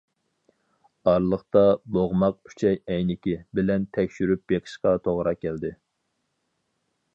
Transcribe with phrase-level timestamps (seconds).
[1.11, 1.61] ئارىلىقتا
[1.97, 5.75] «بوغماق ئۈچەي ئەينىكى» بىلەن تەكشۈرۈپ بېقىشقا توغرا كەلدى.